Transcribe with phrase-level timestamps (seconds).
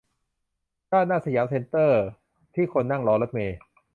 [0.91, 2.01] ด้านหน้าสยามเซ็นเตอร์
[2.55, 3.57] ที่คนนั่งรอรถเมล์